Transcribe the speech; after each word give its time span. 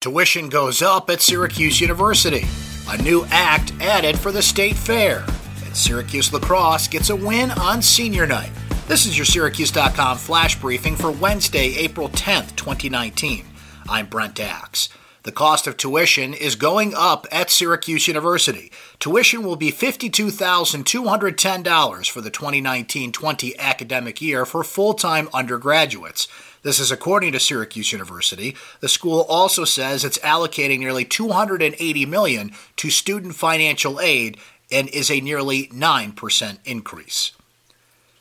Tuition 0.00 0.48
goes 0.48 0.80
up 0.80 1.10
at 1.10 1.20
Syracuse 1.20 1.80
University. 1.80 2.46
A 2.88 3.02
new 3.02 3.26
act 3.30 3.72
added 3.80 4.16
for 4.16 4.30
the 4.30 4.40
state 4.40 4.76
fair. 4.76 5.24
And 5.64 5.76
Syracuse 5.76 6.32
lacrosse 6.32 6.86
gets 6.86 7.10
a 7.10 7.16
win 7.16 7.50
on 7.50 7.82
senior 7.82 8.24
night. 8.24 8.52
This 8.86 9.06
is 9.06 9.18
your 9.18 9.24
Syracuse.com 9.24 10.18
flash 10.18 10.56
briefing 10.60 10.94
for 10.94 11.10
Wednesday, 11.10 11.74
April 11.78 12.08
10th, 12.10 12.54
2019. 12.54 13.44
I'm 13.88 14.06
Brent 14.06 14.38
Axe. 14.38 14.88
The 15.24 15.32
cost 15.32 15.66
of 15.66 15.76
tuition 15.76 16.32
is 16.32 16.54
going 16.54 16.94
up 16.94 17.26
at 17.32 17.50
Syracuse 17.50 18.06
University. 18.06 18.70
Tuition 19.00 19.42
will 19.42 19.56
be 19.56 19.72
$52,210 19.72 22.08
for 22.08 22.20
the 22.20 22.30
2019 22.30 23.10
20 23.10 23.58
academic 23.58 24.22
year 24.22 24.46
for 24.46 24.62
full 24.62 24.94
time 24.94 25.28
undergraduates. 25.34 26.28
This 26.62 26.80
is 26.80 26.90
according 26.90 27.32
to 27.32 27.40
Syracuse 27.40 27.92
University. 27.92 28.56
The 28.80 28.88
school 28.88 29.24
also 29.28 29.64
says 29.64 30.04
it's 30.04 30.18
allocating 30.18 30.80
nearly 30.80 31.04
280 31.04 32.06
million 32.06 32.52
to 32.76 32.90
student 32.90 33.34
financial 33.34 34.00
aid 34.00 34.38
and 34.70 34.88
is 34.88 35.10
a 35.10 35.20
nearly 35.20 35.68
9% 35.68 36.58
increase. 36.64 37.32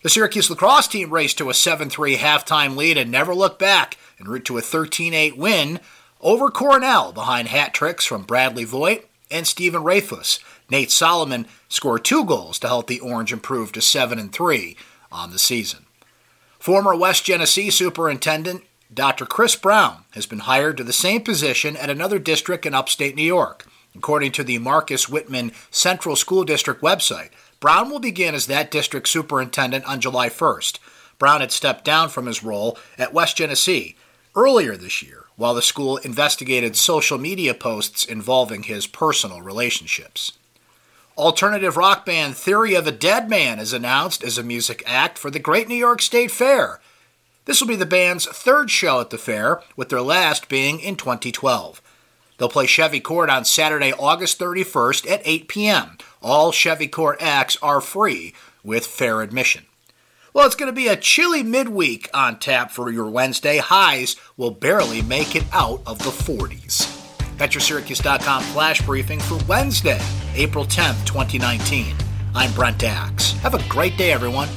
The 0.04 0.10
Syracuse 0.10 0.50
lacrosse 0.50 0.88
team 0.88 1.10
raced 1.12 1.38
to 1.40 1.50
a 1.50 1.54
7-3 1.54 2.16
halftime 2.18 2.76
lead 2.76 2.98
and 2.98 3.12
never 3.12 3.34
looked 3.34 3.60
back 3.60 3.98
en 4.20 4.28
route 4.28 4.46
to 4.46 4.58
a 4.58 4.62
13-8 4.62 5.36
win 5.36 5.80
over 6.22 6.50
Cornell 6.50 7.12
behind 7.12 7.48
hat 7.48 7.74
tricks 7.74 8.06
from 8.06 8.24
Bradley 8.24 8.64
Voigt 8.64 9.06
and 9.30 9.46
Stephen 9.46 9.84
Rehfuss. 9.84 10.40
Nate 10.70 10.92
Solomon 10.92 11.48
scored 11.70 12.06
two 12.06 12.24
goals 12.24 12.60
to 12.60 12.68
help 12.68 12.88
the 12.88 13.00
Orange 13.00 13.34
improve 13.34 13.72
to 13.74 13.82
7 13.82 14.30
3 14.30 14.78
on 15.12 15.32
the 15.32 15.40
season. 15.40 15.87
Former 16.68 16.94
West 16.94 17.24
Genesee 17.24 17.70
Superintendent 17.70 18.66
Dr. 18.94 19.26
Chris 19.26 19.56
Brown 19.56 20.04
has 20.12 20.26
been 20.26 20.40
hired 20.40 20.76
to 20.76 20.84
the 20.84 20.92
same 20.92 21.22
position 21.22 21.78
at 21.78 21.90
another 21.90 22.20
district 22.20 22.66
in 22.66 22.74
upstate 22.74 23.16
New 23.16 23.24
York. 23.24 23.66
According 23.96 24.34
to 24.34 24.44
the 24.44 24.58
Marcus 24.58 25.08
Whitman 25.08 25.54
Central 25.72 26.18
School 26.18 26.44
District 26.44 26.82
website, 26.82 27.30
Brown 27.62 27.90
will 27.90 28.00
begin 28.00 28.36
as 28.36 28.48
that 28.48 28.70
district 28.70 29.08
superintendent 29.08 29.86
on 29.86 30.02
July 30.02 30.28
1st. 30.28 30.80
Brown 31.18 31.40
had 31.40 31.54
stepped 31.54 31.86
down 31.86 32.10
from 32.10 32.26
his 32.26 32.44
role 32.44 32.78
at 32.98 33.14
West 33.14 33.38
Genesee 33.38 33.96
earlier 34.36 34.76
this 34.76 35.02
year 35.02 35.24
while 35.38 35.54
the 35.54 35.62
school 35.62 35.96
investigated 35.96 36.76
social 36.76 37.18
media 37.18 37.54
posts 37.54 38.04
involving 38.04 38.64
his 38.64 38.88
personal 38.88 39.42
relationships. 39.42 40.34
Alternative 41.18 41.76
rock 41.76 42.06
band 42.06 42.38
Theory 42.38 42.76
of 42.76 42.86
a 42.86 42.92
Deadman 42.92 43.58
is 43.58 43.74
announced 43.74 44.24
as 44.24 44.38
a 44.38 44.44
music 44.44 44.84
act 44.86 45.18
for 45.18 45.32
the 45.32 45.40
Great 45.40 45.68
New 45.68 45.76
York 45.76 46.00
State 46.00 46.30
Fair. 46.30 46.80
This 47.46 47.60
will 47.60 47.68
be 47.68 47.76
the 47.76 47.88
band's 47.88 48.28
third 48.28 48.70
show 48.70 49.02
at 49.02 49.10
the 49.10 49.18
fair, 49.18 49.64
with 49.76 49.90
their 49.90 50.02
last 50.02 50.48
being 50.48 50.80
in 50.80 50.96
2012. 50.96 51.82
They'll 52.38 52.50
play 52.50 52.68
Chevy 52.68 53.00
Court 53.00 53.32
on 53.32 53.46
Saturday, 53.46 53.94
August 53.94 54.38
31st 54.38 55.10
at 55.10 55.24
8 55.26 55.48
p.m. 55.48 55.98
All 56.22 56.52
Chevy 56.52 56.88
Court 56.88 57.18
acts 57.20 57.58
are 57.64 57.82
free 57.82 58.36
with 58.64 58.86
fair 58.86 59.22
admission. 59.22 59.66
Well, 60.36 60.46
it's 60.46 60.54
going 60.54 60.72
to 60.72 60.76
be 60.76 60.88
a 60.88 60.96
chilly 60.96 61.42
midweek 61.42 62.12
on 62.14 62.38
tap 62.38 62.70
for 62.70 62.92
your 62.92 63.10
Wednesday. 63.10 63.58
Highs 63.58 64.18
will 64.36 64.52
barely 64.52 65.02
make 65.02 65.36
it 65.36 65.46
out 65.52 65.82
of 65.88 65.98
the 65.98 66.12
40s. 66.12 66.97
That's 67.38 67.54
your 67.54 67.62
Syracuse.com 67.62 68.44
flash 68.44 68.82
briefing 68.82 69.20
for 69.20 69.38
Wednesday, 69.48 70.02
April 70.36 70.66
10th, 70.66 71.06
2019. 71.06 71.96
I'm 72.36 72.52
Brent 72.54 72.84
Axe. 72.84 73.34
Have 73.34 73.54
a 73.54 73.70
great 73.70 73.98
day, 73.98 74.12
everyone. 74.12 74.50